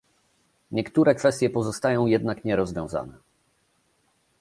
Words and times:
Niektóre 0.71 1.15
kwestie 1.15 1.49
pozostają 1.49 2.05
jednak 2.05 2.45
nierozwiązane 2.45 3.13